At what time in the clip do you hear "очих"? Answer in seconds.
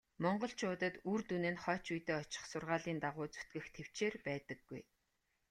2.23-2.43